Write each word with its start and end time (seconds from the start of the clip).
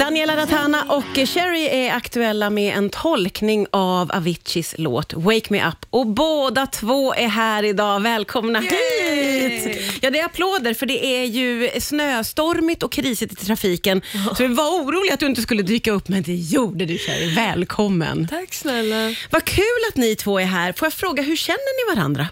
Daniela 0.00 0.36
Ratana 0.36 0.84
och 0.88 1.28
Cherry 1.28 1.66
är 1.66 1.92
aktuella 1.92 2.50
med 2.50 2.76
en 2.76 2.90
tolkning 2.90 3.66
av 3.70 4.12
Aviciis 4.12 4.74
låt 4.78 5.14
Wake 5.14 5.46
Me 5.48 5.68
Up. 5.68 5.86
Och 5.90 6.06
båda 6.06 6.66
två 6.66 7.14
är 7.14 7.28
här 7.28 7.62
idag. 7.62 8.00
Välkomna 8.00 8.60
hit! 8.60 9.78
Ja, 10.00 10.10
det 10.10 10.18
är 10.18 10.24
applåder 10.24 10.74
för 10.74 10.86
det 10.86 11.06
är 11.06 11.24
ju 11.24 11.70
snöstormigt 11.80 12.82
och 12.82 12.92
krisigt 12.92 13.32
i 13.32 13.36
trafiken. 13.36 14.02
Så 14.36 14.46
vi 14.46 14.54
var 14.54 14.70
oroliga 14.70 15.14
att 15.14 15.20
du 15.20 15.26
inte 15.26 15.42
skulle 15.42 15.62
dyka 15.62 15.92
upp, 15.92 16.08
men 16.08 16.22
det 16.22 16.34
gjorde 16.34 16.86
du 16.86 16.98
Cherry. 16.98 17.34
Välkommen! 17.34 18.28
Tack 18.28 18.54
snälla. 18.54 19.14
Vad 19.30 19.44
kul 19.44 19.64
att 19.90 19.96
ni 19.96 20.16
två 20.16 20.40
är 20.40 20.44
här. 20.44 20.72
Får 20.72 20.86
jag 20.86 20.92
fråga, 20.92 21.22
hur 21.22 21.36
känner 21.36 21.88
ni 21.88 21.96
varandra? 21.96 22.28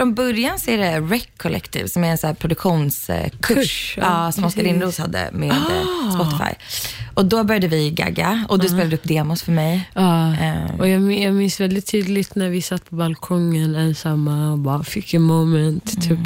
Från 0.00 0.14
början 0.14 0.58
så 0.58 0.70
är 0.70 0.78
det 0.78 1.00
Rec 1.00 1.26
Collective 1.36 1.88
som 1.88 2.04
är 2.04 2.08
en 2.10 2.18
så 2.18 2.26
här 2.26 2.34
produktionskurs 2.34 3.32
Kurs, 3.40 3.94
ja, 3.96 4.24
ja, 4.24 4.32
som 4.32 4.44
Oskar. 4.44 4.62
Lindros 4.62 4.98
hade 4.98 5.30
med 5.32 5.52
Ah. 5.52 6.10
Spotify. 6.12 6.54
Och 7.14 7.24
då 7.24 7.44
började 7.44 7.68
vi 7.68 7.90
gagga 7.90 8.46
och 8.48 8.58
du 8.58 8.68
spelade 8.68 8.96
upp 8.96 9.04
demos 9.04 9.42
för 9.42 9.52
mig. 9.52 9.90
Ja, 9.94 10.34
Eh, 10.36 10.80
och 10.80 10.88
jag, 10.88 11.12
jag 11.12 11.34
minns 11.34 11.60
väldigt 11.60 11.86
tydligt 11.86 12.34
när 12.34 12.48
vi 12.48 12.62
satt 12.62 12.90
på 12.90 12.96
balkongen 12.96 13.74
ensamma 13.74 14.52
och 14.52 14.58
bara 14.58 14.84
fick 14.84 15.14
en 15.14 15.22
moment. 15.22 16.02
Typ. 16.08 16.18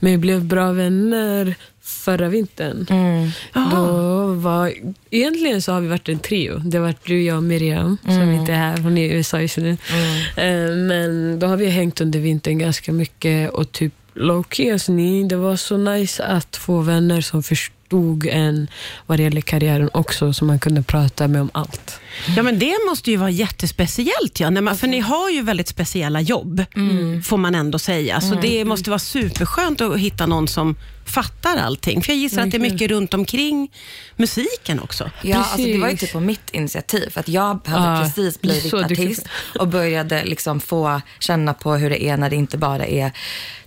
Men 0.00 0.12
vi 0.12 0.18
blev 0.18 0.44
bra 0.44 0.72
vänner 0.72 1.54
förra 1.88 2.28
vintern. 2.28 2.86
mm, 2.90 3.30
Då 3.70 3.86
var, 4.32 4.72
egentligen 5.10 5.62
så 5.62 5.72
har 5.72 5.80
vi 5.80 5.88
varit 5.88 6.08
en 6.08 6.18
trio. 6.18 6.58
Det 6.58 6.78
har 6.78 6.82
varit 6.84 7.04
du, 7.04 7.22
jag 7.22 7.36
och 7.36 7.42
Miriam, 7.42 7.96
som 8.04 8.30
inte 8.32 8.52
är 8.52 8.56
här. 8.56 8.78
Hon 8.78 8.98
är 8.98 9.10
i 9.10 9.12
USA 9.14 9.40
just 9.40 9.56
nu. 9.56 9.70
Eh, 10.36 10.74
Men 10.76 11.38
då 11.38 11.46
har 11.46 11.56
vi 11.56 11.66
hängt 11.66 12.00
under 12.00 12.18
vintern 12.18 12.58
ganska 12.58 12.92
mycket 12.92 13.50
och 13.50 13.72
typ 13.72 13.92
low 14.14 14.44
key, 14.50 14.72
alltså, 14.72 14.92
ni, 14.92 15.24
det 15.28 15.36
var 15.36 15.56
så 15.56 15.76
nice 15.76 16.24
att 16.24 16.56
få 16.56 16.80
vänner 16.80 17.20
som 17.20 17.42
förstod 17.42 18.26
en 18.26 18.68
vad 19.06 19.18
det 19.18 19.22
gäller 19.22 19.40
karriären 19.40 19.90
också, 19.94 20.32
så 20.32 20.44
man 20.44 20.58
kunde 20.58 20.82
prata 20.82 21.28
med 21.28 21.40
om 21.40 21.50
allt. 21.54 22.00
Ja, 22.36 22.42
men 22.42 22.58
det 22.58 22.74
måste 22.88 23.10
ju 23.10 23.16
vara 23.16 23.30
jättespeciellt. 23.30 24.40
Ja. 24.40 24.50
Man, 24.50 24.76
för 24.76 24.86
ni 24.86 25.00
har 25.00 25.30
ju 25.30 25.42
väldigt 25.42 25.68
speciella 25.68 26.20
jobb, 26.20 26.64
får 27.24 27.36
man 27.36 27.54
ändå 27.54 27.78
säga. 27.78 28.20
Så 28.20 28.34
det 28.34 28.64
måste 28.64 28.90
vara 28.90 28.98
superskönt 28.98 29.80
att 29.80 29.98
hitta 29.98 30.26
någon 30.26 30.48
som 30.48 30.76
fattar 31.10 31.56
allting. 31.56 32.02
För 32.02 32.12
jag 32.12 32.18
gissar 32.18 32.42
att 32.42 32.50
det 32.50 32.56
är 32.56 32.60
mycket 32.60 32.90
runt 32.90 33.14
omkring 33.14 33.70
musiken 34.16 34.80
också. 34.80 35.10
Ja, 35.22 35.36
alltså 35.36 35.56
det 35.56 35.78
var 35.78 35.88
ju 35.88 35.96
typ 35.96 36.12
på 36.12 36.20
mitt 36.20 36.50
initiativ. 36.50 37.10
För 37.10 37.20
att 37.20 37.28
jag 37.28 37.60
hade 37.66 37.98
Ja, 37.98 38.02
precis 38.02 38.40
blivit 38.40 38.74
artist 38.74 39.28
och 39.58 39.68
började 39.68 40.24
liksom 40.24 40.60
få 40.60 41.00
känna 41.18 41.54
på 41.54 41.74
hur 41.74 41.90
det 41.90 42.04
är 42.04 42.16
när 42.16 42.30
det 42.30 42.36
inte 42.36 42.58
bara 42.58 42.86
är 42.86 43.12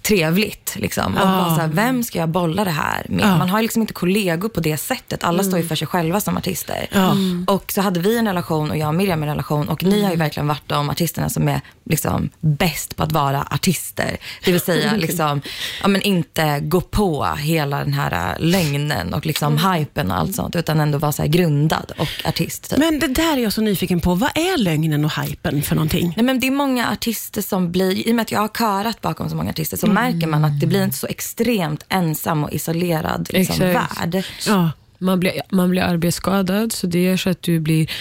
trevligt. 0.02 0.76
Liksom. 0.76 1.18
Och 1.18 1.28
bara 1.28 1.56
så 1.56 1.62
här, 1.62 1.68
vem 1.68 2.04
ska 2.04 2.20
jag 2.20 2.30
bolla 2.30 2.64
det 2.66 2.72
här 2.72 3.06
med? 3.10 3.26
Ja. 3.26 3.38
Man 3.38 3.50
har 3.50 3.62
liksom 3.62 3.82
inte 3.82 3.94
kollegor 3.94 4.50
på 4.50 4.60
det 4.60 4.78
sättet. 4.78 5.24
Alla 5.24 5.44
står 5.44 5.60
ju 5.60 5.68
för 5.68 5.76
sig 5.76 5.88
själva 5.88 6.22
som 6.22 6.38
artister. 6.38 6.88
Ja. 6.92 7.16
Och 7.48 7.72
så 7.72 7.82
hade 7.82 8.00
vi 8.00 8.18
en 8.18 8.28
relation 8.28 8.72
och 8.72 8.78
jag 8.78 8.88
och 8.88 8.96
Miriam 8.96 9.24
en 9.24 9.30
relation. 9.30 9.70
Och 9.70 9.84
ni 9.84 10.04
har 10.04 10.12
ju 10.12 10.18
verkligen 10.18 10.48
varit 10.48 10.68
de 10.68 10.90
artisterna 10.90 11.30
som 11.30 11.48
är 11.48 11.62
liksom 11.86 12.30
bäst 12.40 12.96
på 12.96 13.04
att 13.04 13.12
vara 13.12 13.48
artister. 13.52 14.18
Det 14.44 14.52
vill 14.52 14.62
säga 14.62 14.94
liksom, 14.98 15.42
ja, 15.82 15.88
men 15.88 16.02
inte 16.02 16.60
gå 16.60 16.82
på 16.82 17.31
hela 17.36 17.80
den 17.80 17.94
här 17.94 18.32
äh, 18.32 18.46
lögnen 18.46 19.14
och 19.14 19.26
liksom 19.26 19.58
hypen 19.58 20.12
och 20.12 20.18
allt 20.18 20.36
sånt. 20.36 20.56
Utan 20.56 20.80
ändå 20.80 20.98
vara 20.98 21.12
så 21.12 21.22
här 21.22 21.30
grundad 21.30 21.92
och 21.98 22.08
artist. 22.26 22.70
Typ. 22.70 22.80
Men 22.80 23.00
det 23.00 23.08
där 23.08 23.38
är 23.38 23.44
jag 23.44 23.54
så 23.54 23.62
nyfiken 23.62 24.00
på. 24.00 24.16
Vad 24.16 24.30
är 24.38 24.58
lögnen 24.58 25.06
och 25.06 25.12
hypen 25.22 25.62
för 25.62 25.76
någonting? 25.76 26.14
Nej, 26.16 26.26
men 26.26 26.40
det 26.40 26.48
är 26.48 26.52
många 26.52 26.92
artister 26.92 27.42
som 27.42 27.72
blir, 27.72 28.08
i 28.08 28.12
och 28.12 28.16
med 28.16 28.24
att 28.24 28.32
jag 28.32 28.40
har 28.40 28.48
körat 28.48 29.02
bakom 29.02 29.30
så 29.30 29.36
många 29.36 29.50
artister, 29.50 29.78
så 29.78 29.88
märker 29.88 30.28
man 30.28 30.46
att 30.46 30.60
det 30.60 30.68
blir 30.68 30.84
inte 30.84 30.98
så 30.98 31.08
extremt 31.08 31.86
ensam 31.90 32.44
och 32.44 32.52
isolerad 32.52 33.28
liksom, 33.34 33.60
värld. 33.60 34.26
Ja. 34.48 34.72
Man 34.98 35.20
blir, 35.20 35.42
man 35.50 35.70
blir 35.70 35.82
arbetsskadad, 35.82 36.72
så 36.72 36.88
det 36.88 37.04
gör 37.04 37.18
så 37.18 37.30
att 37.30 37.42
du 37.42 37.60
blir 37.60 37.92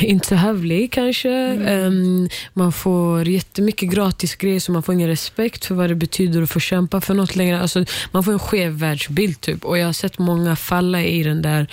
inte 0.00 0.26
så 0.28 0.34
hövlig 0.34 0.92
kanske. 0.92 1.30
Ehm, 1.30 2.28
man 2.52 2.72
får 2.72 3.28
jättemycket 3.28 3.90
gratis 3.90 4.34
grejer, 4.34 4.60
så 4.60 4.72
man 4.72 4.82
får 4.82 4.94
ingen 4.94 5.08
respekt 5.08 5.64
för 5.64 5.74
vad 5.74 5.88
det 5.90 5.94
betyder 5.94 6.42
att 6.42 6.50
få 6.50 6.60
kämpa 6.60 7.00
för 7.00 7.14
något 7.14 7.36
längre. 7.36 7.60
Alltså, 7.60 7.84
man 8.12 8.24
får 8.24 8.32
en 8.32 8.38
skev 8.38 8.72
världsbild. 8.72 9.40
Typ. 9.40 9.64
Och 9.64 9.78
Jag 9.78 9.86
har 9.86 9.92
sett 9.92 10.18
många 10.18 10.56
falla 10.56 11.02
i 11.02 11.22
den 11.22 11.42
där, 11.42 11.66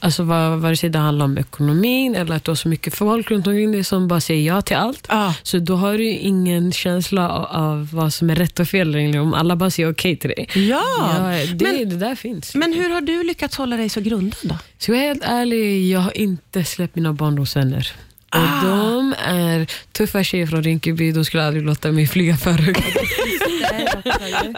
alltså, 0.00 0.22
vad- 0.22 0.58
vare 0.58 0.76
sig 0.76 0.90
det 0.90 0.98
handlar 0.98 1.24
om 1.24 1.38
ekonomin 1.38 2.14
eller 2.14 2.34
att 2.36 2.44
du 2.44 2.50
har 2.50 2.56
så 2.56 2.68
mycket 2.68 2.94
folk 2.94 3.30
runt 3.30 3.46
omkring 3.46 3.72
dig 3.72 3.84
som 3.84 4.08
bara 4.08 4.20
säger 4.20 4.46
ja 4.46 4.62
till 4.62 4.76
allt. 4.76 5.06
Ja. 5.08 5.34
Så 5.42 5.58
då 5.58 5.76
har 5.76 5.98
du 5.98 6.04
ingen 6.10 6.72
känsla 6.72 7.28
av, 7.28 7.44
av 7.44 7.88
vad 7.92 8.12
som 8.12 8.30
är 8.30 8.34
rätt 8.34 8.60
och 8.60 8.68
fel 8.68 8.90
längre, 8.90 9.20
om 9.20 9.34
alla 9.34 9.56
bara 9.56 9.70
säger 9.70 9.90
okej 9.92 10.16
till 10.16 10.30
dig. 10.30 10.48
Ja, 10.54 10.82
Ja, 10.98 11.46
det, 11.54 11.64
men, 11.64 11.88
det 11.88 11.96
där 11.96 12.14
finns. 12.14 12.54
men 12.54 12.72
hur 12.72 12.90
har 12.90 13.00
du 13.00 13.22
lyckats 13.24 13.56
hålla 13.56 13.76
dig 13.76 13.88
så 13.88 14.00
grundad 14.00 14.38
då? 14.42 14.58
Ska 14.78 14.92
jag 14.92 14.98
vara 14.98 15.08
helt 15.08 15.22
ärlig, 15.24 15.90
jag 15.90 16.00
har 16.00 16.16
inte 16.16 16.64
släppt 16.64 16.96
mina 16.96 17.12
barndomsvänner. 17.54 17.92
Och 18.30 18.38
Ah. 18.40 18.62
De 18.62 19.14
är 19.18 19.66
tuffa 19.92 20.24
tjejer 20.24 20.46
från 20.46 20.62
Rinkeby, 20.62 21.12
de 21.12 21.24
skulle 21.24 21.44
aldrig 21.44 21.64
låta 21.64 21.92
mig 21.92 22.06
flyga 22.06 22.36
för 22.36 22.52
högt. 22.52 22.80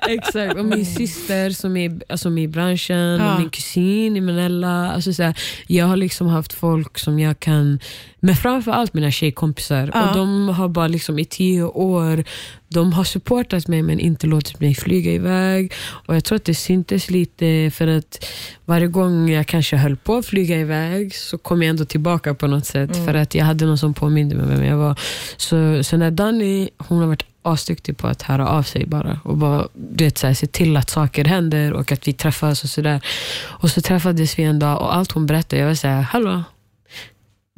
Exakt, 0.08 0.54
och 0.58 0.64
min 0.64 0.86
syster 0.86 1.50
som 1.50 1.76
är 1.76 2.00
alltså, 2.08 2.30
med 2.30 2.44
i 2.44 2.48
branschen, 2.48 2.96
Ja. 3.20 3.34
och 3.34 3.40
min 3.40 3.50
kusin 3.50 4.16
i 4.16 4.20
Manella. 4.20 4.92
Alltså, 4.92 5.12
så 5.12 5.22
här, 5.22 5.34
jag 5.66 5.86
har 5.86 5.96
liksom 5.96 6.26
haft 6.26 6.52
folk 6.52 6.98
som 6.98 7.18
jag 7.18 7.40
kan, 7.40 7.80
men 8.20 8.36
framförallt 8.36 8.94
mina 8.94 9.10
tjejkompisar. 9.10 9.90
Ja. 9.94 10.08
Och 10.08 10.16
De 10.16 10.48
har 10.48 10.68
bara 10.68 10.88
liksom 10.88 11.18
i 11.18 11.24
tio 11.24 11.62
år 11.62 12.24
de 12.72 12.92
har 12.92 13.04
supportat 13.04 13.68
mig 13.68 13.82
men 13.82 14.00
inte 14.00 14.26
låtit 14.26 14.60
mig 14.60 14.74
flyga 14.74 15.12
iväg. 15.12 15.72
Och 16.06 16.16
Jag 16.16 16.24
tror 16.24 16.36
att 16.36 16.44
det 16.44 16.54
syntes 16.54 17.10
lite 17.10 17.70
för 17.74 17.86
att 17.86 18.26
varje 18.64 18.86
gång 18.86 19.30
jag 19.30 19.46
kanske 19.46 19.76
höll 19.76 19.96
på 19.96 20.16
att 20.16 20.26
flyga 20.26 20.56
iväg 20.56 21.14
så 21.14 21.38
kom 21.38 21.62
jag 21.62 21.70
ändå 21.70 21.84
tillbaka 21.84 22.34
på 22.34 22.46
något 22.46 22.66
sätt. 22.66 22.96
För 22.96 23.14
att 23.14 23.34
jag 23.34 23.44
hade 23.44 23.66
någon 23.66 23.78
som 23.78 23.94
påminde 23.94 24.34
mig 24.34 24.46
vem 24.46 24.64
jag 24.64 24.76
var. 24.76 25.00
Så, 25.36 25.84
så 25.84 25.96
när 25.96 26.10
Danny, 26.10 26.68
hon 26.78 26.98
har 26.98 27.06
varit 27.06 27.24
asduktig 27.42 27.96
på 27.96 28.06
att 28.06 28.22
höra 28.22 28.48
av 28.48 28.62
sig 28.62 28.86
bara 28.86 29.20
och 29.24 29.36
bara 29.36 29.68
du 29.74 30.04
vet, 30.04 30.18
så 30.18 30.26
här, 30.26 30.34
se 30.34 30.46
till 30.46 30.76
att 30.76 30.90
saker 30.90 31.24
händer 31.24 31.72
och 31.72 31.92
att 31.92 32.08
vi 32.08 32.12
träffas 32.12 32.64
och 32.64 32.70
sådär. 32.70 33.00
Och 33.44 33.70
så 33.70 33.80
träffades 33.80 34.38
vi 34.38 34.42
en 34.42 34.58
dag 34.58 34.80
och 34.80 34.94
allt 34.94 35.12
hon 35.12 35.26
berättade, 35.26 35.62
jag 35.62 35.68
var 35.68 35.74
såhär, 35.74 36.02
hallå, 36.02 36.42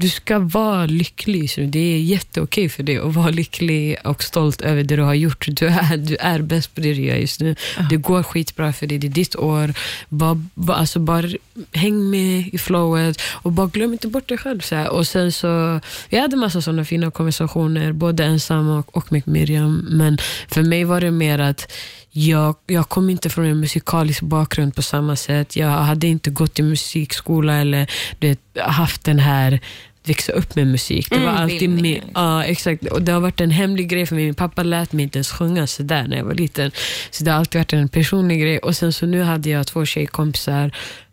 du 0.02 0.08
ska 0.08 0.38
vara 0.38 0.86
lycklig. 0.86 1.50
Så 1.50 1.60
det 1.60 1.78
är 1.78 1.98
jätteokej 1.98 2.68
för 2.68 2.82
dig 2.82 2.98
att 2.98 3.14
vara 3.14 3.30
lycklig 3.30 3.96
och 4.04 4.22
stolt 4.22 4.60
över 4.60 4.82
det 4.82 4.96
du 4.96 5.02
har 5.02 5.14
gjort. 5.14 5.46
Du 5.48 5.66
är, 5.66 5.96
du 5.96 6.16
är 6.16 6.42
bäst 6.42 6.74
på 6.74 6.80
det 6.80 6.94
du 6.94 7.02
gör 7.02 7.16
just 7.16 7.40
nu. 7.40 7.56
Det 7.90 7.96
går 7.96 8.22
skitbra 8.22 8.72
för 8.72 8.86
dig, 8.86 8.98
det 8.98 9.06
är 9.06 9.08
ditt 9.08 9.36
år. 9.36 9.74
Bara, 10.08 10.44
bara, 10.54 10.76
alltså 10.76 10.98
bara 10.98 11.28
häng 11.72 12.10
med 12.10 12.48
i 12.52 12.58
flowet 12.58 13.20
och 13.42 13.52
bara 13.52 13.66
glöm 13.66 13.92
inte 13.92 14.08
bort 14.08 14.28
dig 14.28 14.38
själv. 14.38 14.60
Så 14.60 14.74
här. 14.74 14.88
Och 14.88 15.06
sen 15.06 15.32
så, 15.32 15.80
jag 16.08 16.20
hade 16.20 16.36
massa 16.36 16.62
sådana 16.62 16.84
fina 16.84 17.10
konversationer, 17.10 17.92
både 17.92 18.24
ensam 18.24 18.68
och, 18.68 18.96
och 18.96 19.12
med 19.12 19.28
Miriam. 19.28 19.86
Men 19.90 20.18
för 20.48 20.62
mig 20.62 20.84
var 20.84 21.00
det 21.00 21.10
mer 21.10 21.38
att 21.38 21.72
jag, 22.14 22.56
jag 22.66 22.88
kom 22.88 23.10
inte 23.10 23.30
från 23.30 23.44
en 23.44 23.60
musikalisk 23.60 24.22
bakgrund 24.22 24.74
på 24.74 24.82
samma 24.82 25.16
sätt. 25.16 25.56
Jag 25.56 25.68
hade 25.68 26.06
inte 26.06 26.30
gått 26.30 26.58
i 26.58 26.62
musikskola 26.62 27.54
eller 27.54 27.90
du 28.18 28.28
vet, 28.28 28.40
haft 28.58 29.04
den 29.04 29.18
här 29.18 29.60
växa 30.04 30.32
upp 30.32 30.56
med 30.56 30.66
musik. 30.66 31.10
Det 31.10 31.16
var 31.18 31.28
Mm, 31.28 31.36
alltid 31.42 31.70
med, 31.70 32.00
ja, 32.14 32.44
exakt. 32.44 32.86
Och 32.86 33.02
det 33.02 33.12
har 33.12 33.20
varit 33.20 33.40
en 33.40 33.50
hemlig 33.50 33.88
grej 33.88 34.06
för 34.06 34.14
mig. 34.14 34.24
Min 34.24 34.34
pappa 34.34 34.62
lät 34.62 34.92
mig 34.92 35.02
inte 35.02 35.18
ens 35.18 35.30
sjunga 35.30 35.66
sådär 35.66 36.06
när 36.08 36.16
jag 36.16 36.24
var 36.24 36.34
liten. 36.34 36.70
Så 37.10 37.24
det 37.24 37.30
har 37.30 37.38
alltid 37.38 37.58
varit 37.60 37.72
en 37.72 37.88
personlig 37.88 38.40
grej. 38.40 38.58
Och 38.58 38.76
sen 38.76 38.92
så 38.92 39.06
nu 39.06 39.22
hade 39.22 39.50
jag 39.50 39.66
två 39.66 39.84
tjejkompisar 39.86 40.70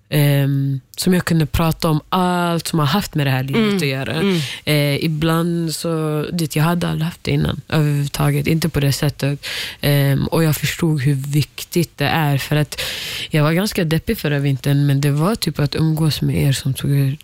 ehm, 0.09 0.79
som 0.97 1.13
jag 1.13 1.25
kunde 1.25 1.45
prata 1.45 1.89
om 1.89 2.01
allt 2.09 2.67
som 2.67 2.79
har 2.79 2.85
haft 2.85 3.15
med 3.15 3.27
det 3.27 3.31
här 3.31 3.43
livet 3.43 3.75
att 3.81 3.87
göra. 3.87 4.21
Eh, 4.65 5.03
ibland 5.05 5.75
så, 5.75 6.25
det, 6.33 6.55
jag 6.55 6.63
hade 6.63 6.87
aldrig 6.87 7.05
haft 7.05 7.23
det 7.23 7.31
innan 7.31 7.61
överhuvudtaget, 7.69 8.47
inte 8.47 8.69
på 8.69 8.79
det 8.79 8.91
sättet. 8.91 9.45
Ehm, 9.81 10.25
och 10.27 10.43
jag 10.43 10.55
förstod 10.55 11.01
hur 11.01 11.15
viktigt 11.15 11.97
det 11.97 12.05
är 12.07 12.37
för 12.37 12.55
att 12.55 12.81
jag 13.29 13.43
var 13.43 13.53
ganska 13.53 13.83
deppig 13.83 14.17
förra 14.17 14.39
vintern 14.39 14.85
men 14.85 15.01
det 15.01 15.11
var 15.11 15.35
typ 15.35 15.59
att 15.59 15.75
umgås 15.75 16.21
med 16.21 16.35
er 16.43 16.51
som 16.51 16.73
tog, 16.73 17.17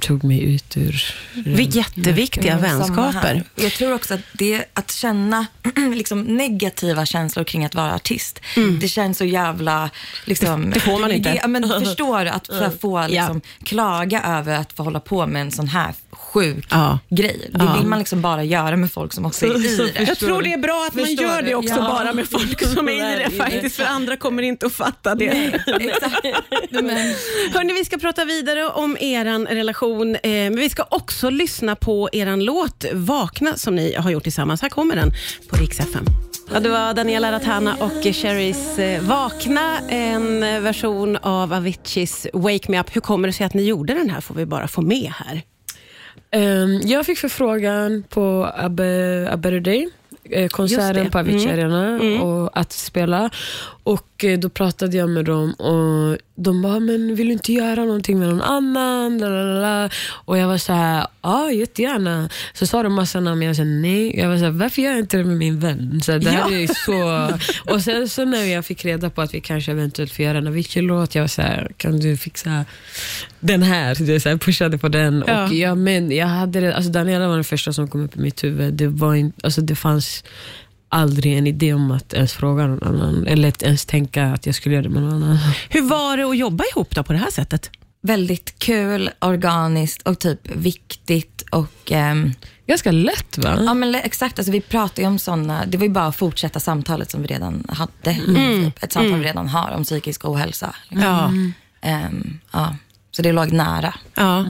tog 0.00 0.24
mig 0.24 0.42
ut 0.54 0.76
ur... 0.76 1.14
Vi- 1.44 1.62
Jätteviktiga 1.62 2.58
vänskaper. 2.58 3.44
Jag 3.54 3.72
tror 3.72 3.94
också 3.94 4.14
att 4.14 4.20
det 4.32 4.64
att 4.74 4.90
känna 4.92 5.46
liksom, 5.94 6.22
negativa 6.22 7.06
känslor 7.06 7.44
kring 7.44 7.64
att 7.64 7.74
vara 7.74 7.94
artist, 7.94 8.40
det 8.80 8.88
känns 8.88 9.18
så 9.18 9.24
jävla... 9.24 9.90
Liksom, 10.24 10.70
Det 10.70 10.80
får 10.80 10.98
man 10.98 11.12
inte. 11.12 11.38
Ja, 11.42 11.48
men 11.48 11.68
förstår 11.84 12.24
du? 12.24 12.30
Att 12.30 12.46
få, 12.46 12.70
få 12.80 13.06
liksom, 13.06 13.40
klaga 13.64 14.22
över 14.22 14.56
att 14.58 14.72
få 14.72 14.82
hålla 14.82 15.00
på 15.00 15.26
med 15.26 15.42
en 15.42 15.50
sån 15.52 15.68
här 15.68 15.94
sjuk 16.36 16.66
Ja. 16.70 16.98
grej. 17.08 17.50
Det 17.52 17.72
vill 17.78 17.86
man 17.86 17.98
liksom 17.98 18.20
bara 18.22 18.44
göra 18.44 18.76
med 18.76 18.92
folk 18.92 19.12
som 19.12 19.26
också 19.26 19.46
är 19.46 19.66
i 19.66 19.76
det. 19.96 20.02
Jag 20.08 20.18
tror 20.18 20.42
det 20.42 20.52
är 20.52 20.58
bra 20.58 20.86
att 20.88 20.94
man 20.94 21.14
gör 21.14 21.42
det 21.42 21.54
också 21.54 21.74
Ja. 21.74 21.80
bara 21.88 22.12
med 22.12 22.28
folk 22.30 22.66
som 22.74 22.88
är 22.88 23.20
i 23.20 23.24
det 23.24 23.30
faktiskt, 23.30 23.76
för 23.76 23.84
andra 23.84 24.16
kommer 24.16 24.42
inte 24.42 24.66
att 24.66 24.72
fatta 24.72 25.14
det. 25.14 25.26
Exakt. 25.66 26.26
Men, 26.70 26.88
Hörni, 27.54 27.72
vi 27.72 27.84
ska 27.84 27.98
prata 27.98 28.24
vidare 28.24 28.66
om 28.68 28.96
er 29.00 29.46
relation, 29.54 30.14
eh, 30.16 30.20
men 30.30 30.56
vi 30.56 30.70
ska 30.70 30.84
också 30.90 31.30
lyssna 31.30 31.76
på 31.76 32.08
er 32.12 32.36
låt 32.36 32.84
Vakna 32.92 33.56
som 33.56 33.76
ni 33.76 33.94
har 33.94 34.10
gjort 34.10 34.22
tillsammans. 34.22 34.62
Här 34.62 34.68
kommer 34.68 34.96
den 34.96 35.12
på 35.48 35.56
Rix 35.56 35.80
FM. 35.80 36.04
Ja, 36.52 36.60
det 36.60 36.68
var 36.68 36.94
Daniela 36.94 37.32
Ratana 37.32 37.74
och 37.80 38.14
Cherries 38.14 38.78
eh, 38.78 39.02
Vakna, 39.02 39.78
en 39.88 40.40
version 40.40 41.16
av 41.16 41.52
Aviciis 41.52 42.26
Wake 42.32 42.70
Me 42.70 42.80
Up. 42.80 42.96
Hur 42.96 43.00
kommer 43.00 43.28
det 43.28 43.32
sig 43.32 43.46
att 43.46 43.54
ni 43.54 43.62
gjorde 43.62 43.94
den 43.94 44.10
här, 44.10 44.20
får 44.20 44.34
vi 44.34 44.46
bara 44.46 44.68
få 44.68 44.82
med 44.82 45.12
här. 45.16 45.42
Um, 46.36 46.80
jag 46.84 47.06
fick 47.06 47.18
förfrågan 47.18 48.04
på 48.08 48.50
A, 48.56 48.68
Be- 48.68 49.28
A 49.32 49.36
Better 49.36 49.60
Day, 49.60 49.88
konserten 50.50 51.10
på 51.10 51.18
Avicii 51.18 51.44
Mm. 51.50 51.58
Arena, 51.58 51.86
Mm. 52.00 52.22
och 52.22 52.50
att 52.60 52.72
spela. 52.72 53.30
Och 53.86 54.24
eh, 54.24 54.38
Då 54.38 54.48
pratade 54.48 54.96
jag 54.96 55.08
med 55.08 55.24
dem 55.24 55.52
och 55.52 56.18
de 56.34 56.62
bara, 56.62 56.80
men 56.80 57.14
vill 57.14 57.26
du 57.26 57.32
inte 57.32 57.52
göra 57.52 57.84
någonting 57.84 58.18
med 58.18 58.28
någon 58.28 58.42
annan? 58.42 59.18
Lalalala. 59.18 59.90
Och 60.08 60.38
jag 60.38 60.46
var 60.48 60.58
så 60.58 60.72
här, 60.72 61.06
ja 61.22 61.50
jättegärna. 61.50 62.28
Så 62.54 62.66
sa 62.66 62.82
de 62.82 62.92
massa 62.94 63.20
namn, 63.20 63.42
jag 63.42 63.56
sa 63.56 63.64
nej. 63.64 64.18
Jag 64.18 64.28
var 64.28 64.36
så 64.38 64.44
här, 64.44 64.50
varför 64.50 64.82
gör 64.82 64.90
jag 64.90 64.98
inte 64.98 65.16
det 65.16 65.24
med 65.24 65.36
min 65.36 65.60
vän? 65.60 66.00
Så 66.04 66.18
det 66.18 66.30
här 66.30 66.50
Ja. 66.50 66.56
är 66.56 66.66
så... 66.66 67.38
Och 67.74 67.82
sen 67.82 68.08
så 68.08 68.24
när 68.24 68.44
jag 68.44 68.64
fick 68.66 68.84
reda 68.84 69.10
på 69.10 69.22
att 69.22 69.34
vi 69.34 69.40
kanske 69.40 69.70
eventuellt 69.72 70.12
får 70.12 70.24
göra 70.24 70.38
en 70.38 70.46
Avicii-låt, 70.46 71.14
jag 71.14 71.22
var 71.22 71.28
så 71.28 71.42
här, 71.42 71.70
kan 71.76 71.98
du 72.00 72.16
fixa 72.16 72.64
den 73.40 73.62
här? 73.62 73.94
Du 73.94 74.20
så 74.20 74.28
här, 74.28 74.36
pushade 74.36 74.78
på 74.78 74.88
den. 74.88 75.24
Ja. 75.26 75.44
Och 75.46 75.52
jag, 75.54 75.78
men 75.78 76.10
jag 76.10 76.26
hade 76.26 76.74
alltså 76.76 76.90
Daniela 76.90 77.28
var 77.28 77.34
den 77.34 77.44
första 77.44 77.72
som 77.72 77.88
kom 77.88 78.04
upp 78.04 78.16
i 78.16 78.20
mitt 78.20 78.44
huvud. 78.44 78.74
Det, 78.74 78.86
var 78.88 79.14
in, 79.14 79.32
alltså 79.42 79.60
det 79.60 79.74
fanns 79.76 80.24
aldrig 80.88 81.38
en 81.38 81.46
idé 81.46 81.74
om 81.74 81.90
att 81.90 82.12
ens 82.12 82.32
fråga 82.32 82.66
någon 82.66 82.82
annan, 82.82 83.26
eller 83.26 83.48
att 83.48 83.62
ens 83.62 83.84
tänka 83.86 84.26
att 84.26 84.46
jag 84.46 84.54
skulle 84.54 84.74
göra 84.74 84.82
det 84.82 84.88
med 84.88 85.02
någon 85.02 85.12
annan. 85.22 85.38
Hur 85.68 85.82
var 85.82 86.16
det 86.16 86.24
att 86.24 86.36
jobba 86.38 86.64
ihop 86.72 86.94
då 86.94 87.02
på 87.02 87.12
det 87.12 87.18
här 87.18 87.30
sättet? 87.30 87.70
Väldigt 88.02 88.58
kul, 88.58 89.10
organiskt 89.18 90.02
och 90.08 90.18
typ 90.18 90.40
viktigt. 90.56 91.44
Och, 91.50 91.92
ehm, 91.92 92.32
Ganska 92.66 92.92
lätt 92.92 93.38
va? 93.38 93.58
ja, 93.66 93.74
men 93.74 93.94
exakt, 93.94 94.38
alltså, 94.38 94.52
vi 94.52 94.60
pratade 94.60 95.02
ju 95.02 95.08
om 95.08 95.18
sådana, 95.18 95.66
det 95.66 95.78
var 95.78 95.84
ju 95.84 95.92
bara 95.92 96.06
att 96.06 96.16
fortsätta 96.16 96.60
samtalet 96.60 97.10
som 97.10 97.22
vi 97.22 97.28
redan 97.28 97.64
hade. 97.68 98.14
Typ, 98.64 98.82
ett 98.82 98.92
samtal 98.92 99.18
vi 99.18 99.24
redan 99.24 99.48
har 99.48 99.70
om 99.70 99.84
psykisk 99.84 100.24
ohälsa. 100.24 100.74
liksom. 100.88 101.54
Ja. 101.80 101.88
Ehm, 101.88 102.38
ja. 102.52 102.76
Så 103.10 103.22
det 103.22 103.32
låg 103.32 103.52
nära. 103.52 103.94
Ja. 104.14 104.44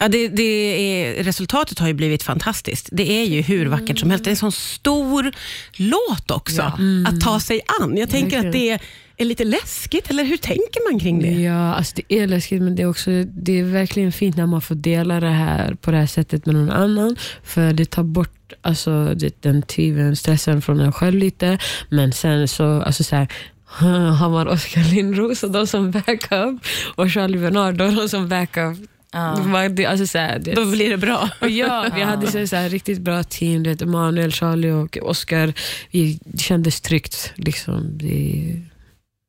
Ja, 0.00 0.08
det, 0.08 0.28
det 0.28 0.42
är, 0.42 1.24
resultatet 1.24 1.78
har 1.78 1.86
ju 1.88 1.94
blivit 1.94 2.22
fantastiskt. 2.22 2.88
Det 2.92 3.10
är 3.12 3.24
ju 3.24 3.40
hur 3.40 3.66
vackert 3.66 3.98
som 3.98 4.10
helst. 4.10 4.24
Det 4.24 4.28
är 4.28 4.32
en 4.32 4.36
sån 4.36 4.52
stor 4.52 5.32
låt 5.76 6.30
också 6.30 6.56
Ja. 6.56 6.72
att 7.08 7.20
ta 7.20 7.40
sig 7.40 7.60
an. 7.80 7.96
Jag 7.96 8.10
tänker 8.10 8.38
att 8.46 8.52
det 8.52 8.78
är 9.16 9.24
lite 9.24 9.44
läskigt, 9.44 10.10
eller 10.10 10.24
hur 10.24 10.36
tänker 10.36 10.90
man 10.92 11.00
kring 11.00 11.22
det? 11.22 11.30
Ja, 11.42 11.74
alltså 11.74 11.94
det 11.96 12.14
är 12.18 12.26
läskigt 12.26 12.62
men 12.62 12.76
det 12.76 12.82
är 12.82 12.86
också 12.90 13.10
det 13.24 13.58
är 13.58 13.62
verkligen 13.62 14.12
fint 14.12 14.36
när 14.36 14.46
man 14.46 14.60
får 14.60 14.74
dela 14.74 15.20
det 15.20 15.28
här 15.28 15.74
på 15.74 15.90
det 15.90 15.96
här 15.96 16.06
sättet 16.06 16.46
med 16.46 16.54
någon 16.54 16.70
annan. 16.70 17.16
För 17.44 17.72
det 17.72 17.84
tar 17.90 18.02
bort 18.02 18.52
alltså, 18.62 19.14
det, 19.14 19.42
den 19.42 19.62
tvivlen, 19.62 20.16
stressen 20.16 20.62
från 20.62 20.80
en 20.80 20.92
själv 20.92 21.18
lite. 21.18 21.58
Men 21.88 22.12
sen 22.12 22.48
så, 22.48 22.82
alltså 22.82 23.04
så 23.04 23.16
här, 23.16 23.28
har 24.18 24.28
man 24.30 24.48
Oskar 24.48 24.94
Lindros 24.94 25.42
och 25.42 25.50
de 25.50 25.66
som 25.66 25.90
backup 25.90 26.60
och 26.94 27.10
Charlie 27.10 27.38
Bernard 27.38 27.80
och 27.80 27.92
de 27.92 28.08
som 28.08 28.28
backup. 28.28 28.78
Ja. 29.12 29.68
Det, 29.68 29.86
alltså 29.86 30.06
så 30.06 30.18
här, 30.18 30.38
det, 30.38 30.54
Då 30.54 30.64
blir 30.70 30.90
det 30.90 30.96
bra. 30.96 31.30
och 31.40 31.50
ja, 31.50 31.86
vi 31.94 32.02
hade 32.12 32.26
så 32.26 32.46
så 32.46 32.56
här, 32.56 32.68
riktigt 32.68 32.98
bra 32.98 33.22
team. 33.22 33.62
Det, 33.62 33.82
Emanuel, 33.82 34.32
Charlie 34.32 34.70
och 34.70 34.98
Oscar. 35.02 35.52
Vi, 35.90 36.18
det 36.24 36.40
kändes 36.40 36.80
tryggt. 36.80 37.32
Liksom. 37.36 37.98
Det, 37.98 38.56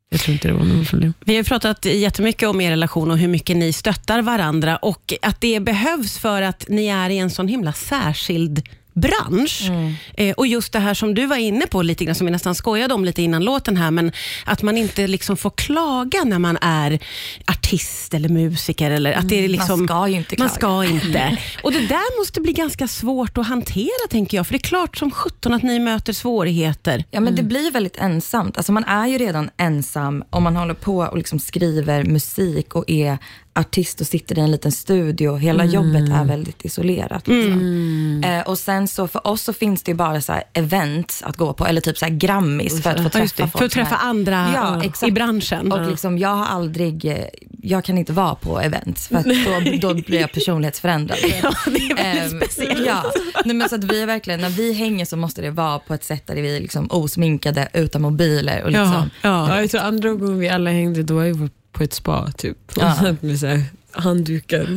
jag 0.10 0.20
tror 0.20 0.34
inte 0.34 0.48
det 0.48 0.54
var 0.54 0.66
något 0.66 0.90
problem. 0.90 1.14
Vi 1.26 1.36
har 1.36 1.44
pratat 1.44 1.86
jättemycket 1.86 2.50
om 2.50 2.62
er 2.62 2.70
relation 2.70 3.12
och 3.12 3.18
hur 3.18 3.28
mycket 3.28 3.58
ni 3.58 3.74
stöttar 3.74 4.22
varandra 4.22 4.78
och 4.78 5.14
att 5.22 5.42
det 5.42 5.60
behövs 5.60 6.18
för 6.18 6.42
att 6.42 6.66
ni 6.70 6.88
är 6.88 7.10
i 7.10 7.18
en 7.18 7.30
sån 7.30 7.48
himla 7.48 7.74
särskild 7.74 8.70
bransch. 8.94 9.70
Eh, 10.18 10.34
och 10.34 10.48
just 10.48 10.74
det 10.74 10.80
här 10.80 10.94
som 10.94 11.14
du 11.14 11.26
var 11.26 11.36
inne 11.38 11.68
på 11.68 11.82
lite 11.82 12.06
grann, 12.06 12.16
som 12.16 12.26
vi 12.26 12.32
nästan 12.32 12.56
skojade 12.56 12.94
om 12.94 13.06
lite 13.06 13.22
innan 13.22 13.44
låten 13.44 13.78
här, 13.78 13.92
men 13.92 14.12
att 14.46 14.62
man 14.62 14.78
inte 14.78 15.08
liksom 15.08 15.38
får 15.38 15.50
klaga 15.50 16.24
när 16.24 16.40
man 16.40 16.58
är 16.62 17.00
artist 17.48 18.14
eller 18.14 18.30
musiker. 18.30 18.92
Eller 18.92 19.14
att 19.14 19.30
det 19.30 19.46
är 19.46 19.48
liksom, 19.48 19.80
Man 19.80 19.88
ska 19.88 20.08
ju 20.08 20.18
inte 20.18 20.36
Man 20.38 20.50
klaga. 20.50 20.90
ska 20.90 20.94
inte. 20.96 21.38
Och 21.64 21.72
det 21.72 21.88
där 21.88 22.20
måste 22.20 22.42
bli 22.42 22.54
ganska 22.54 22.88
svårt 22.88 23.38
att 23.38 23.48
hantera, 23.48 24.08
tänker 24.10 24.38
jag. 24.38 24.48
För 24.48 24.54
det 24.54 24.58
är 24.58 24.70
klart 24.70 24.98
som 24.98 25.12
sjutton 25.12 25.54
att 25.54 25.64
ni 25.64 25.80
möter 25.80 26.14
svårigheter. 26.14 27.04
Ja, 27.12 27.20
men 27.20 27.36
det 27.36 27.44
blir 27.44 27.72
väldigt 27.72 27.98
ensamt. 27.98 28.58
Alltså 28.58 28.72
man 28.72 28.84
är 28.84 29.08
ju 29.08 29.18
redan 29.18 29.50
ensam 29.58 30.24
om 30.30 30.44
man 30.44 30.56
håller 30.56 30.74
på 30.74 30.98
och 30.98 31.18
liksom 31.18 31.40
skriver 31.40 32.04
musik 32.04 32.76
och 32.76 32.90
är 32.90 33.18
artist 33.56 34.02
och 34.02 34.08
sitter 34.08 34.38
i 34.38 34.42
en 34.42 34.52
liten 34.52 34.72
studio. 34.72 35.36
Hela 35.36 35.66
jobbet 35.66 36.10
är 36.10 36.24
väldigt 36.26 36.66
isolerat. 36.66 37.28
Liksom. 37.28 38.24
Eh, 38.26 38.42
och 38.48 38.58
sen 38.60 38.88
så 38.88 39.08
för 39.08 39.28
oss 39.28 39.42
så 39.42 39.54
finns 39.54 39.84
det 39.84 39.92
ju 39.92 39.96
bara 39.96 40.22
så 40.22 40.34
events 40.54 41.24
att 41.24 41.38
gå 41.38 41.54
på, 41.54 41.66
eller 41.66 41.82
typ 41.82 41.98
så 41.98 42.06
här 42.06 42.12
Grammis 42.14 42.84
för 42.84 42.90
att 42.90 43.04
få 43.04 43.10
träffa 43.10 43.48
folk. 43.48 43.58
För 43.58 43.66
att 43.66 43.72
träffa 43.72 43.96
andra 43.96 44.52
Ja, 44.54 45.08
i 45.08 45.12
branschen. 45.12 45.72
Och 45.72 45.88
liksom, 45.90 46.18
jag 46.18 46.30
har 46.36 46.46
aldrig, 46.46 47.06
eh, 47.06 47.18
jag 47.62 47.84
kan 47.84 47.98
inte 47.98 48.14
vara 48.14 48.36
på 48.36 48.60
events 48.62 49.08
för 49.08 49.80
då, 49.80 49.88
då 49.88 49.94
blir 50.02 50.20
jag 50.22 50.32
personlighetsförändrad. 50.32 51.18
Ja, 51.44 51.52
det 51.66 51.72
är 51.92 51.96
väldigt 51.96 52.34
Ehm, 52.34 52.42
speciellt. 52.42 52.86
Ja, 52.86 53.04
Nej, 53.46 53.56
men 53.56 53.70
så 53.70 53.76
att 53.76 53.84
vi 53.84 54.06
verkligen, 54.06 54.40
när 54.42 54.50
vi 54.50 54.74
hänger 54.74 55.06
så 55.06 55.18
måste 55.18 55.42
det 55.42 55.52
vara 55.52 55.80
på 55.80 55.94
ett 55.94 56.04
sätt 56.04 56.28
där 56.28 56.36
vi 56.36 56.56
är 56.56 56.60
liksom 56.62 56.88
osminkade, 56.92 57.68
utan 57.74 58.02
mobiler. 58.02 58.64
Och 58.64 58.72
liksom, 58.72 59.10
Ja, 59.22 59.50
Ja, 59.50 59.62
jag 59.62 59.70
tror 59.72 59.82
andra 59.82 60.10
gången 60.14 60.40
vi 60.40 60.50
alla 60.50 60.70
hängde, 60.70 61.04
då 61.04 61.14
var 61.16 61.24
vi 61.24 61.50
på 61.72 61.84
ett 61.84 61.94
spa 61.94 62.32
typ. 62.38 62.58
Ja. 62.76 63.16
Med 63.22 63.40
så 63.40 63.48
här, 63.48 63.64
handdukar. 63.92 64.68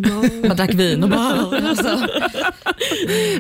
Man 0.49 0.57
drack 0.57 0.75
vin 0.75 1.03
och 1.05 1.11
bara... 1.11 1.61
Alltså. 1.69 2.07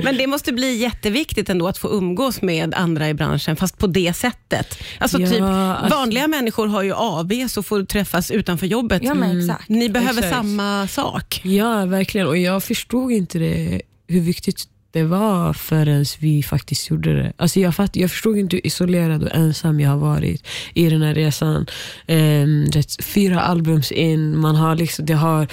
Men 0.02 0.16
det 0.16 0.26
måste 0.26 0.52
bli 0.52 0.76
jätteviktigt 0.76 1.48
ändå 1.48 1.68
att 1.68 1.78
få 1.78 1.88
umgås 1.88 2.42
med 2.42 2.74
andra 2.74 3.08
i 3.08 3.14
branschen, 3.14 3.56
fast 3.56 3.78
på 3.78 3.86
det 3.86 4.12
sättet. 4.16 4.78
Alltså 4.98 5.20
Ja, 5.20 5.30
typ, 5.30 5.40
alltså- 5.42 5.96
Vanliga 5.96 6.28
människor 6.28 6.66
har 6.66 6.82
ju 6.82 6.92
AVs 6.94 7.56
och 7.56 7.66
får 7.66 7.82
träffas 7.84 8.30
utanför 8.30 8.66
jobbet. 8.66 9.02
Ja, 9.04 9.14
men 9.14 9.40
exakt. 9.40 9.68
Ni 9.68 9.88
behöver 9.88 10.18
Exakt. 10.22 10.34
samma 10.36 10.88
sak. 10.88 11.40
Ja, 11.44 11.84
verkligen. 11.86 12.26
Och 12.26 12.36
jag 12.36 12.62
förstod 12.64 13.12
inte 13.12 13.38
det, 13.38 13.82
hur 14.08 14.20
viktigt 14.20 14.68
det 14.94 15.04
var 15.04 15.52
förrän 15.52 16.04
vi 16.20 16.42
faktiskt 16.42 16.90
gjorde 16.90 17.14
det. 17.14 17.32
Alltså 17.36 17.60
jag, 17.60 17.74
fatt, 17.74 17.96
jag 17.96 18.10
förstod 18.10 18.36
inte 18.36 18.56
hur 18.56 18.66
isolerad 18.66 19.22
och 19.22 19.34
ensam 19.34 19.80
jag 19.80 19.90
har 19.90 19.96
varit 19.96 20.46
i 20.74 20.88
den 20.88 21.02
här 21.02 21.14
resan. 21.14 21.66
Um, 22.08 22.70
det, 22.70 23.02
fyra 23.02 23.40
albums 23.40 23.92
in, 23.92 24.38
man 24.38 24.56
har 24.56 24.76
liksom, 24.76 25.06
det 25.06 25.14
har 25.14 25.46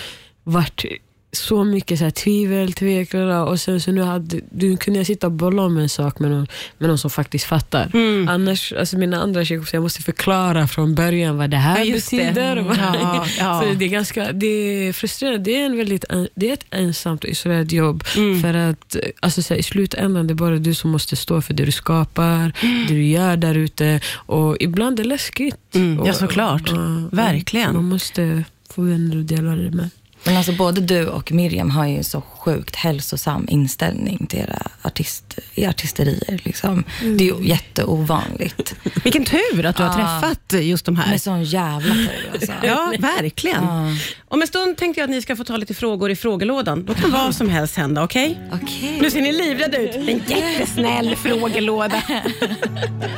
varit 0.44 0.86
så 1.34 1.64
mycket 1.64 1.98
så 2.00 2.04
här 2.04 2.12
tvivel, 2.12 2.74
tveklar 2.74 3.46
och 3.46 3.60
sen 3.60 3.82
så 3.82 3.92
nu 3.92 4.02
hade, 4.02 4.42
du 4.52 4.78
kunde 4.78 5.00
jag 5.00 5.08
sitta 5.08 5.28
och 5.28 5.34
bolla 5.34 5.62
om 5.64 5.78
en 5.78 5.90
sak 5.90 6.20
med 6.20 6.32
någon, 6.32 6.48
med 6.78 6.90
någon 6.90 6.98
som 6.98 7.10
faktiskt 7.10 7.46
fattar. 7.46 7.92
Mm. 7.94 8.28
Annars, 8.30 8.74
alltså 8.74 8.98
mina 8.98 9.18
andra 9.22 9.46
tjejkompisar, 9.46 9.76
jag 9.78 9.84
måste 9.84 10.02
förklara 10.02 10.68
från 10.68 10.96
början 10.96 11.38
vad 11.38 11.50
det 11.50 11.58
här 11.58 11.78
Ja, 11.80 11.84
just 11.86 12.10
det. 12.12 12.18
betyder. 12.18 12.58
Mm. 12.58 12.78
Ja, 12.80 13.26
ja. 13.40 13.62
Så 13.68 13.74
det 13.74 13.86
är 13.86 13.90
ganska 13.90 14.32
det 14.32 14.48
är 14.48 14.94
frustrerande. 14.94 15.40
Det 15.40 15.62
är, 15.62 15.66
en 15.66 15.78
väldigt, 15.78 16.06
det 16.36 16.50
är 16.50 16.54
ett 16.54 16.66
ensamt 16.70 17.24
och 17.24 17.30
isolerat 17.30 17.72
jobb. 17.72 18.04
Mm. 18.18 18.42
För 18.42 18.54
att 18.54 18.96
alltså, 19.20 19.42
så 19.42 19.54
här, 19.54 19.60
i 19.60 19.64
slutändan 19.64 20.28
det 20.28 20.34
är 20.34 20.36
bara 20.36 20.58
du 20.58 20.74
som 20.74 20.92
måste 20.92 21.16
stå 21.16 21.42
för 21.42 21.54
det 21.54 21.66
du 21.66 21.72
skapar, 21.72 22.54
det 22.88 22.94
du 22.94 23.04
gör 23.04 23.38
där 23.38 23.56
ute. 23.56 24.00
Och 24.14 24.58
ibland 24.60 25.00
är 25.00 25.04
det 25.04 25.10
läskigt. 25.10 25.76
Mm, 25.76 25.96
ja, 26.06 26.10
Och- 26.12 26.16
såklart. 26.18 26.70
och- 26.72 27.18
Verkligen. 27.18 27.74
Man 27.76 27.86
måste 27.86 28.44
få 28.70 28.82
vänner 28.82 29.20
att 29.20 29.28
dela 29.28 29.56
det 29.56 29.72
med. 29.72 29.90
Men 30.24 30.38
alltså 30.38 30.52
både 30.52 30.82
du 30.82 31.08
och 31.08 31.32
Miriam 31.32 31.70
har 31.70 31.88
ju 31.88 32.04
så 32.04 32.22
sjukt 32.22 32.76
hälsosam 32.76 33.46
inställning 33.50 34.28
till 34.30 34.40
era 34.40 34.68
artist, 34.82 35.40
artisterier. 35.68 36.42
Liksom. 36.44 36.84
Det 37.02 37.30
är 37.30 37.36
ju 37.38 37.48
jätteovanligt. 37.48 38.76
Vilken 39.04 39.26
tur 39.26 39.66
att 39.66 39.78
du 39.78 39.84
har 39.84 39.94
träffat 39.94 40.64
just 40.64 40.86
de 40.86 40.96
här. 40.96 41.10
Med 41.12 41.22
sån 41.22 41.44
jävla 41.44 41.94
tur 41.94 42.30
alltså. 42.34 42.52
Ja, 42.64 42.94
verkligen. 43.00 43.64
Ja. 43.64 43.88
Om 44.28 44.42
en 44.42 44.48
stund 44.48 44.78
tänkte 44.78 45.02
jag 45.02 45.06
att 45.06 45.12
ni 45.12 45.22
ska 45.22 45.36
få 45.36 45.44
ta 45.44 45.58
lite 45.58 45.74
frågor 45.74 46.12
i 46.12 46.16
frågelådan. 46.16 46.86
Då 46.86 46.94
kan 46.94 47.12
vad 47.12 47.36
som 47.36 47.50
helst 47.50 47.78
hända, 47.78 48.04
okej? 48.04 48.40
Okej. 48.54 48.98
Nu 49.02 49.12
ser 49.12 49.22
ni 49.22 49.32
livrädda 49.32 49.78
ut. 49.78 49.96
En 49.96 50.08
jättesnäll 50.28 51.16
frågelåda. 51.16 52.02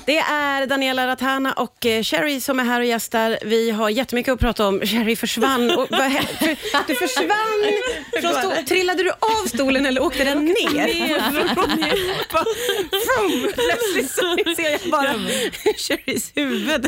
Det 0.06 0.18
är 0.18 0.68
Daniela 0.68 1.08
Ratana 1.08 1.54
och 1.54 1.86
eh, 1.86 2.04
Sherry 2.04 2.40
som 2.42 2.60
är 2.60 2.64
här 2.64 2.80
och 2.80 2.86
gästar. 2.86 3.38
Vi 3.46 3.72
har 3.72 3.90
jättemycket 3.90 4.34
att 4.34 4.40
prata 4.40 4.68
om. 4.68 4.80
Sherry 4.80 5.16
försvann. 5.16 5.72
Och, 5.72 5.88
du 6.94 7.08
försvann 7.08 7.74
från 8.22 8.34
stolen. 8.34 8.66
Trillade 8.66 9.04
du 9.04 9.12
av 9.12 9.48
stolen 9.48 9.86
eller 9.86 10.04
åkte 10.04 10.24
den 10.24 10.46
ner? 10.46 10.64
Plötsligt 13.54 14.12
så 14.12 14.38
ser 14.56 14.72
jag 14.72 14.80
bara 14.92 15.14
Sherrys 15.78 16.32
huvud. 16.36 16.88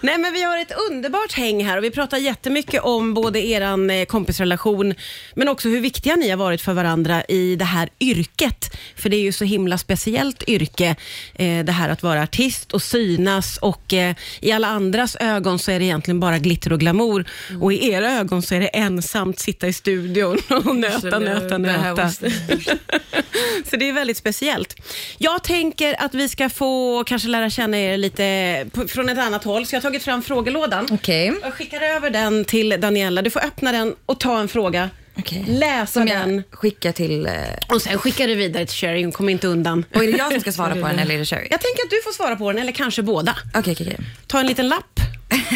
Nej, 0.00 0.18
men 0.18 0.32
vi 0.32 0.42
har 0.42 0.58
ett 0.58 0.72
underbart 0.90 1.32
häng 1.32 1.64
här 1.64 1.76
och 1.76 1.84
vi 1.84 1.90
pratar 1.90 2.18
jättemycket 2.18 2.82
om 2.82 3.14
både 3.14 3.46
er 3.46 3.90
eh, 3.90 4.04
kompisrelation 4.04 4.94
men 5.34 5.48
också 5.48 5.68
hur 5.68 5.80
viktiga 5.80 6.16
ni 6.16 6.30
har 6.30 6.36
varit 6.36 6.60
för 6.60 6.72
varandra 6.72 7.24
i 7.28 7.56
det 7.56 7.64
här 7.64 7.88
yrket. 8.00 8.76
För 8.96 9.08
det 9.08 9.16
är 9.16 9.20
ju 9.20 9.32
så 9.32 9.44
himla 9.44 9.78
speciellt 9.78 10.48
yrke, 10.48 10.96
eh, 11.34 11.64
det 11.64 11.72
här 11.72 11.88
att 11.88 12.02
vara 12.02 12.22
artist 12.22 12.72
och 12.72 12.82
synas 12.82 13.58
och 13.58 13.92
eh, 13.92 14.14
i 14.40 14.52
alla 14.52 14.68
andras 14.68 15.16
ögon 15.20 15.58
så 15.58 15.70
är 15.70 15.78
det 15.78 15.84
egentligen 15.84 16.20
bara 16.20 16.38
glitter 16.38 16.72
och 16.72 16.80
glamour 16.80 17.24
och 17.60 17.72
i 17.72 17.92
era 17.96 18.12
ögon 18.12 18.42
så 18.42 18.54
är 18.54 18.60
det 18.60 18.66
ensamt 18.66 19.38
sitta 19.38 19.66
i 19.68 19.72
studion 19.72 20.38
och 20.64 20.76
nöta, 20.76 21.00
Så 21.10 21.18
nöta, 21.18 21.58
nöta. 21.58 22.10
Så 23.70 23.76
det 23.76 23.88
är 23.88 23.92
väldigt 23.92 24.16
speciellt. 24.16 24.76
Jag 25.18 25.42
tänker 25.44 26.04
att 26.04 26.14
vi 26.14 26.28
ska 26.28 26.48
få 26.48 27.04
kanske 27.06 27.28
lära 27.28 27.50
känna 27.50 27.78
er 27.78 27.96
lite 27.96 28.66
på, 28.72 28.88
från 28.88 29.08
ett 29.08 29.18
annat 29.18 29.44
håll, 29.44 29.66
så 29.66 29.74
jag 29.74 29.80
har 29.80 29.82
tagit 29.82 30.02
fram 30.02 30.22
frågelådan. 30.22 30.88
Okej. 30.90 31.32
Jag 31.42 31.54
skickar 31.54 31.80
över 31.80 32.10
den 32.10 32.44
till 32.44 32.80
Daniela. 32.80 33.22
Du 33.22 33.30
får 33.30 33.44
öppna 33.44 33.72
den 33.72 33.94
och 34.06 34.20
ta 34.20 34.40
en 34.40 34.48
fråga. 34.48 34.90
Okej. 35.18 35.44
Läsa 35.48 35.86
Som 36.00 36.06
den 36.06 36.42
skickar 36.50 36.92
till... 36.92 37.26
eh, 37.26 37.32
och 37.68 37.82
sen 37.82 37.98
skickar 37.98 38.28
du 38.28 38.34
vidare 38.34 38.66
till 38.66 38.76
Sherry. 38.76 39.02
Hon 39.02 39.12
kommer 39.12 39.32
inte 39.32 39.46
undan. 39.46 39.84
Och 39.94 40.04
är 40.04 40.12
det 40.12 40.18
jag 40.18 40.32
som 40.32 40.40
ska 40.40 40.52
svara 40.52 40.74
på 40.74 40.80
den 40.86 40.98
eller 40.98 41.14
är 41.14 41.18
det 41.18 41.24
Sherry? 41.26 41.48
Jag 41.50 41.60
tänker 41.60 41.82
att 41.84 41.90
du 41.90 42.02
får 42.04 42.12
svara 42.12 42.36
på 42.36 42.52
den, 42.52 42.60
eller 42.62 42.72
kanske 42.72 43.02
båda. 43.02 43.36
Okej, 43.54 43.72
okej, 43.72 43.86
okej. 43.90 43.96
Ta 44.26 44.40
en 44.40 44.46
liten 44.46 44.68
lapp. 44.68 45.00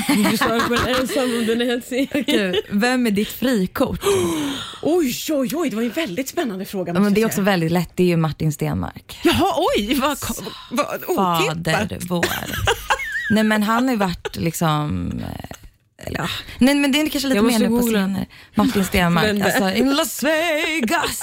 Du 0.08 0.36
svarar 0.36 0.68
på 0.68 0.74
den 0.74 0.94
ensam 0.94 1.22
om 1.24 1.46
den 1.46 1.60
är 1.60 1.66
helt. 1.66 2.26
Du, 2.26 2.62
Vem 2.70 3.06
är 3.06 3.10
ditt 3.10 3.28
frikort? 3.28 4.00
Oj, 4.82 5.14
oj, 5.30 5.50
oj. 5.54 5.70
Det 5.70 5.76
var 5.76 5.82
ju 5.82 5.88
en 5.88 5.94
väldigt 5.94 6.28
spännande 6.28 6.64
fråga. 6.64 6.92
Ja, 6.92 7.00
men 7.00 7.14
det 7.14 7.20
är 7.22 7.26
också 7.26 7.34
säga. 7.36 7.44
väldigt 7.44 7.72
lätt. 7.72 7.90
Det 7.94 8.02
är 8.02 8.06
ju 8.06 8.16
Martin 8.16 8.52
Stenmark. 8.52 9.18
Jaha, 9.24 9.54
oj. 9.76 9.94
Vad, 9.94 10.18
vad 10.70 11.04
otippat. 11.04 11.78
Fader 11.78 11.98
vår. 12.08 12.26
Nej 13.30 13.44
men 13.44 13.62
han 13.62 13.84
har 13.84 13.90
ju 13.90 13.98
varit 13.98 14.36
liksom... 14.36 15.12
Eller, 16.06 16.20
ja. 16.20 16.28
Nej 16.58 16.74
men 16.74 16.92
det 16.92 17.00
är 17.00 17.08
kanske 17.08 17.28
lite 17.28 17.40
mer 17.42 17.50
måste 17.50 17.68
nu 17.68 17.68
på 17.80 17.82
scener. 17.86 18.26
Martin 18.54 18.84
Stenmark, 18.84 19.24
är? 19.24 19.44
alltså 19.44 19.70
in 19.70 19.94
Las 19.94 20.22
Vegas, 20.22 21.20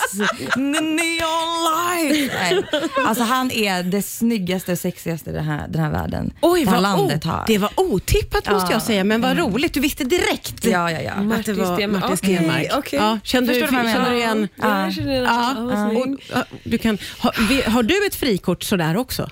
the 0.54 0.60
neon 0.82 1.64
light. 1.68 2.32
Nej. 2.42 2.64
Alltså 3.08 3.24
han 3.24 3.52
är 3.52 3.84
det 3.84 4.02
snyggaste 4.02 4.72
och 4.72 4.80
sexigaste 4.80 5.32
den 5.32 5.44
här, 5.46 5.68
den 5.68 5.82
här 5.84 5.92
världen, 5.92 6.34
Oj, 6.42 6.64
det 6.64 6.70
här 6.70 6.76
vad 6.76 6.84
landet 6.84 7.24
har. 7.24 7.44
Det 7.48 7.58
var 7.58 7.70
otippat 7.76 8.52
måste 8.52 8.68
Ja. 8.72 8.76
jag 8.76 8.82
säga, 8.82 9.04
men 9.04 9.22
vad 9.22 9.38
roligt. 9.38 9.74
Du 9.74 9.80
visste 9.80 10.04
direkt 10.04 10.66
Ja, 10.66 10.92
ja, 10.92 11.02
ja. 11.02 11.12
att 11.12 11.18
det 11.18 11.24
Martin 11.24 11.58
var 11.58 11.76
Stenmarck. 11.76 12.02
Martin 12.10 12.18
Okej, 12.18 12.36
Stenmark. 12.38 12.68
okej. 12.78 13.00
Ja, 13.00 13.20
kände 13.24 13.54
du, 13.54 13.60
känner 13.60 14.10
du 14.12 14.18
igen? 14.18 14.48
Ja, 14.56 14.64
Ja. 14.68 14.84
jag 14.84 14.94
känner 14.94 15.10
det. 15.12 15.18
Ja, 15.18 15.56
Ja, 15.72 15.88
och, 16.00 16.08
ja, 16.34 16.44
du 16.64 16.78
kan, 16.78 16.98
ha, 17.20 17.32
vi, 17.50 17.62
har 17.62 17.84
du 17.84 18.06
ett 18.08 18.16
frikort 18.16 18.64
sådär 18.64 18.98
också? 18.98 19.30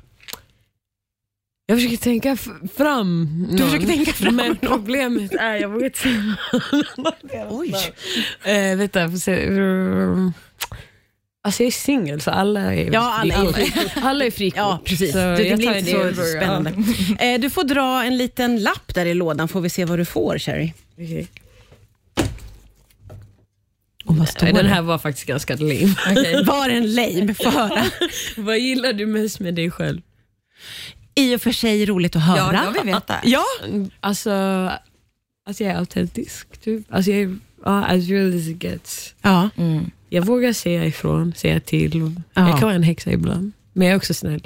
Jag 1.67 1.77
försöker 1.77 1.97
tänka 1.97 2.37
fram 2.77 3.23
någon. 3.23 3.55
Du 3.55 3.63
försöker 3.63 3.87
tänka 3.87 4.13
fram 4.13 4.35
Men 4.35 4.47
någon. 4.47 4.57
problemet 4.57 5.33
är, 5.33 5.55
jag 5.55 5.69
vågar 5.69 5.85
inte 5.85 5.99
säga 5.99 7.47
Oj. 7.49 7.73
Eh, 8.43 8.77
vänta, 8.77 8.99
jag 8.99 9.11
får 9.11 9.17
se. 9.17 9.47
Alltså 11.43 11.63
jag 11.63 11.67
är 11.67 11.71
singel 11.71 12.21
så 12.21 12.31
alla 12.31 12.73
är 12.75 12.93
Ja, 12.93 13.13
alla 13.19 13.33
är 13.33 13.53
frikort. 13.53 13.91
Alla 14.03 14.25
är 14.25 14.31
frikort. 14.31 14.57
Ja, 14.57 14.81
precis. 14.85 15.11
Så 15.11 15.17
det, 15.17 15.35
det 15.35 15.55
blir 15.57 15.77
inte 15.77 15.91
så 15.91 15.97
över, 15.97 16.23
spännande. 16.23 16.73
Eh, 17.19 17.39
du 17.39 17.49
får 17.49 17.63
dra 17.63 18.03
en 18.03 18.17
liten 18.17 18.61
lapp 18.63 18.93
där 18.95 19.05
i 19.05 19.13
lådan, 19.13 19.47
får 19.47 19.61
vi 19.61 19.69
se 19.69 19.85
vad 19.85 19.99
du 19.99 20.05
får, 20.05 20.37
Sherry. 20.39 20.73
Okej. 20.93 21.27
Och 24.05 24.15
vad 24.17 24.29
står 24.29 24.43
Nej, 24.45 24.53
Den 24.53 24.65
här 24.65 24.81
var 24.81 24.97
faktiskt 24.97 25.27
ganska 25.27 25.55
lame. 25.55 25.95
Var 26.45 26.69
en 26.69 26.93
lame? 26.95 27.33
Få 27.33 27.49
höra. 27.49 27.85
Vad 28.37 28.59
gillar 28.59 28.93
du 28.93 29.05
mest 29.05 29.39
med 29.39 29.53
dig 29.53 29.71
själv? 29.71 30.01
I 31.15 31.35
och 31.35 31.41
för 31.41 31.51
sig 31.51 31.85
roligt 31.85 32.15
att 32.15 32.21
höra. 32.23 32.37
Ja, 32.53 32.63
jag 32.65 32.71
vill 32.83 32.93
veta. 32.93 33.15
Ja, 33.23 33.43
Alltså, 33.99 34.31
alltså 35.47 35.63
jag 35.63 35.73
är 35.73 35.77
autentisk. 35.77 36.57
Typ. 36.61 36.85
Alltså 36.93 37.11
jag 37.11 37.19
är 37.21 37.37
ja, 37.65 37.85
as 37.85 38.07
real 38.07 38.35
as 38.37 38.47
it 38.47 38.63
gets. 38.63 39.13
ja. 39.21 39.49
Mm. 39.57 39.91
Jag 40.09 40.25
vågar 40.25 40.53
säga 40.53 40.85
ifrån, 40.85 41.33
säga 41.37 41.59
till. 41.59 42.11
Ja. 42.33 42.49
Jag 42.49 42.59
kan 42.59 42.61
vara 42.67 42.73
en 42.75 42.83
häxa 42.83 43.11
ibland. 43.11 43.51
Men 43.73 43.87
jag 43.87 43.93
är 43.93 43.97
också 43.97 44.13
snäll. 44.13 44.41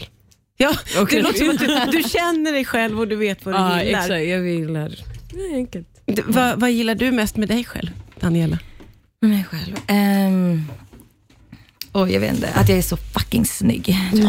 ja. 0.58 0.74
Okej. 1.02 1.18
Det 1.18 1.24
låter 1.28 1.40
som 1.40 1.50
att 1.76 1.92
du, 1.92 1.98
du 1.98 2.10
känner 2.10 2.52
dig 2.52 2.66
själv 2.66 3.00
och 3.00 3.08
du 3.08 3.16
vet 3.16 3.46
vad 3.46 3.56
du 3.56 3.60
Ja, 3.60 3.84
gillar. 3.84 4.00
exakt. 4.00 4.10
Jag 4.30 4.48
gillar... 4.48 4.96
Det 5.34 5.40
är 5.42 5.56
enkelt. 5.56 5.88
D- 6.06 6.22
vad, 6.28 6.60
vad 6.60 6.72
gillar 6.72 6.96
du 6.96 7.12
mest 7.12 7.38
med 7.38 7.48
dig 7.48 7.64
själv, 7.64 7.90
Daniela? 8.20 8.60
Med 9.22 9.30
mig 9.32 9.44
själv. 9.44 9.76
Um, 10.28 10.66
oj, 12.04 12.12
jag 12.14 12.20
vet 12.20 12.36
inte. 12.36 12.50
Att 12.54 12.70
jag 12.70 12.78
är 12.78 12.82
så 12.82 12.98
fucking 12.98 13.46
snygg. 13.46 13.98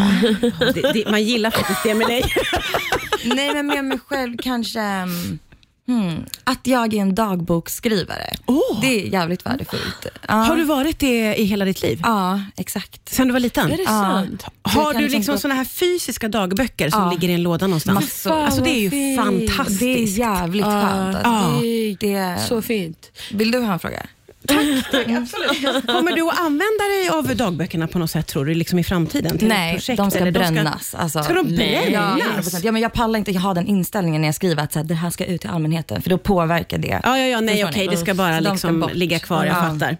Det, 0.74 0.92
det, 0.92 1.10
man 1.10 1.22
gillar 1.22 1.50
faktiskt 1.50 1.82
det 1.84 1.94
med 1.94 2.06
dig. 2.06 2.22
Nej, 3.24 3.54
men 3.54 3.66
med 3.66 3.84
mig 3.84 3.98
själv 4.06 4.36
kanske... 4.42 4.80
mm, 4.80 5.38
Hmm, 5.86 6.24
att 6.44 6.66
jag 6.66 6.94
är 6.94 6.98
en 7.00 7.14
dagboksskrivare. 7.14 8.30
Åh. 8.46 8.80
Det 8.80 8.86
är 8.86 9.12
jävligt 9.12 9.46
värdefullt. 9.46 10.06
Ja. 10.28 10.34
Har 10.34 10.56
du 10.56 10.64
varit 10.64 10.98
det 10.98 11.34
i 11.36 11.44
hela 11.44 11.64
ditt 11.64 11.82
liv? 11.82 12.00
Ja, 12.04 12.40
exakt. 12.56 13.08
Sen 13.08 13.26
du 13.26 13.32
var 13.32 13.40
liten? 13.40 13.70
Är 13.72 13.76
det 13.76 13.82
Ja. 13.82 13.86
sant? 13.88 14.44
Har 14.62 14.82
Jag 14.82 14.92
kan 14.92 15.02
du 15.02 15.08
liksom 15.08 15.38
såna 15.38 15.54
här 15.54 15.64
fysiska 15.64 16.28
dagböcker 16.28 16.90
som 16.90 17.02
Ja. 17.02 17.10
ligger 17.10 17.28
i 17.28 17.32
en 17.32 17.42
låda 17.42 17.66
någonstans? 17.66 18.00
Massor. 18.00 18.32
Alltså 18.44 18.60
det 18.62 18.70
är 18.70 18.80
ju 18.80 18.90
fint. 18.90 19.20
fantastiskt. 19.20 19.80
Det 19.80 20.02
är 20.02 20.18
jävligt 20.18 20.66
Ja, 20.66 20.80
skönt. 20.88 21.16
Alltså. 21.16 21.30
Ja. 21.30 21.60
det 22.00 22.14
är 22.14 22.34
Det, 22.36 22.40
så 22.48 22.62
fint. 22.62 23.10
Vill 23.32 23.50
du 23.50 23.58
ha 23.58 23.72
en 23.72 23.78
fråga? 23.78 24.06
Kommer 25.86 26.16
du 26.16 26.22
att 26.28 26.38
använda 26.40 26.84
dig 26.88 27.08
av 27.08 27.36
dagböckerna 27.36 27.86
på 27.88 27.98
något 27.98 28.10
sätt 28.10 28.26
tror 28.26 28.44
du, 28.44 28.54
liksom 28.54 28.78
i 28.78 28.84
framtiden? 28.84 29.38
Till 29.38 29.48
Nej, 29.48 29.74
projekt, 29.74 29.96
de 29.96 30.10
ska 30.10 30.20
eller 30.20 30.30
brännas. 30.32 30.94
Alltså, 30.94 31.22
Ska 31.22 31.32
de. 31.34 31.48
Ja, 31.50 32.16
brännas? 32.16 32.54
100%. 32.54 32.60
ja, 32.64 32.72
men 32.72 32.82
jag 32.82 32.92
pallar 32.92 33.18
inte 33.18 33.38
ha 33.38 33.54
den 33.54 33.66
inställningen 33.66 34.20
när 34.20 34.28
jag 34.28 34.34
skriver 34.34 34.62
att 34.62 34.72
så 34.72 34.78
här, 34.78 34.86
det 34.86 34.94
här 34.94 35.10
ska 35.10 35.24
ut 35.24 35.40
till 35.40 35.50
allmänheten, 35.50 36.02
för 36.02 36.10
då 36.10 36.18
påverkar 36.18 36.78
det. 36.78 37.00
Ja, 37.04 37.18
ja, 37.18 37.26
ja, 37.26 37.40
nej 37.40 37.64
okej, 37.64 37.88
det 37.90 37.96
ska 37.96 38.14
bara 38.14 38.40
ska 38.40 38.50
liksom 38.50 38.80
bort. 38.80 38.94
ligga 38.94 39.18
kvar, 39.18 39.44
jag 39.44 39.56
Ja. 39.56 39.60
fattar. 39.60 39.96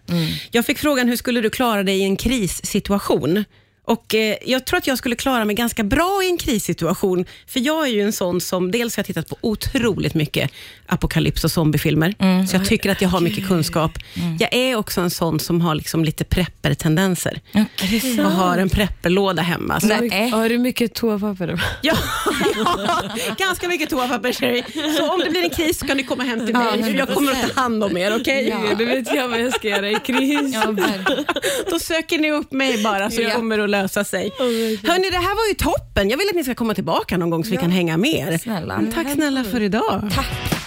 Jag 0.51 0.67
fick 0.67 0.79
frågan, 0.79 1.09
hur 1.09 1.17
skulle 1.17 1.41
du 1.41 1.51
klara 1.51 1.83
dig 1.83 1.99
i 1.99 2.03
en 2.03 2.17
krissituation? 2.17 3.45
Och 3.91 4.15
eh, 4.15 4.37
Jag 4.47 4.65
tror 4.67 4.79
att 4.79 4.87
jag 4.87 4.99
skulle 4.99 5.17
klara 5.17 5.45
mig 5.45 5.57
ganska 5.57 5.85
bra 5.85 6.21
i 6.25 6.27
en 6.31 6.39
krissituation, 6.39 7.25
för 7.47 7.61
jag 7.61 7.87
är 7.89 7.91
ju 7.93 8.03
en 8.03 8.13
sån 8.13 8.41
som, 8.41 8.71
dels 8.71 8.97
har 8.97 9.01
jag 9.01 9.07
tittat 9.07 9.29
på 9.29 9.37
otroligt 9.41 10.15
mycket 10.15 10.51
apokalyps 10.87 11.45
och 11.45 11.51
zombiefilmer, 11.51 12.15
så 12.47 12.57
jag 12.57 12.65
tycker 12.69 12.91
att 12.91 13.01
jag 13.03 13.09
har 13.09 13.21
mycket 13.21 13.47
kunskap. 13.49 13.91
Jag 14.39 14.55
är 14.55 14.77
också 14.77 15.01
en 15.01 15.11
sån 15.11 15.41
som 15.41 15.61
har 15.61 15.75
liksom 15.75 16.05
lite 16.05 16.25
prepper-tendenser. 16.25 17.41
Och 18.25 18.31
har 18.33 18.59
en 18.59 18.69
prepperlåda 18.69 19.43
hemma. 19.43 19.81
Så 19.81 19.87
Nej. 19.87 20.29
Har 20.29 20.49
du 20.49 20.59
mycket 20.59 20.95
toapapper? 20.95 21.61
Ja, 21.83 21.95
ja, 22.57 23.03
ganska 23.39 23.69
mycket 23.69 23.91
toapapper 23.91 24.33
Sherry. 24.33 24.63
Så 24.97 25.13
om 25.13 25.21
det 25.25 25.31
blir 25.31 25.43
en 25.45 25.51
kris 25.51 25.79
så 25.79 25.87
kan 25.87 25.97
ni 25.97 26.03
komma 26.03 26.23
hem 26.25 26.47
till 26.47 26.57
mig. 26.57 26.83
för 26.83 26.91
jag 26.99 27.09
kommer 27.09 27.33
att 27.33 27.55
ta 27.55 27.61
hand 27.61 27.85
om 27.85 27.97
er, 27.97 28.17
okej? 28.21 28.49
Ja. 28.49 28.75
Det 28.79 28.85
vet 28.85 29.15
jag 29.15 29.29
vad 29.29 29.41
jag 29.41 29.55
ska 29.55 29.69
göra 29.69 29.91
i 29.91 29.95
kris. 29.95 30.55
Ja. 30.55 30.75
Då 31.71 31.79
söker 31.79 32.19
ni 32.19 32.31
upp 32.33 32.53
mig 32.53 32.83
bara 32.83 33.11
så 33.11 33.21
Ja. 33.23 33.31
kommer 33.31 33.59
att 33.59 33.71
lösa 33.71 33.80
sig. 33.89 34.33
Hörni, 34.39 35.11
det 35.11 35.17
här 35.17 35.37
var 35.37 35.49
ju 35.49 35.55
toppen. 35.55 36.11
Jag 36.11 36.17
vill 36.19 36.29
att 36.29 36.35
ni 36.37 36.45
ska 36.45 36.55
komma 36.55 36.75
tillbaka 36.75 37.17
någon 37.17 37.31
gång 37.31 37.45
så 37.45 37.51
vi 37.51 37.57
kan 37.57 37.71
hänga 37.71 37.97
mer. 37.97 38.39
Snälla. 38.39 38.83
Tack 38.95 39.13
snälla 39.13 39.45
för 39.45 39.63
idag. 39.63 40.11
Tack. 40.15 40.60